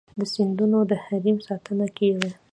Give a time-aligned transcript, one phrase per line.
[0.19, 2.31] د سیندونو د حریم ساتنه کیږي؟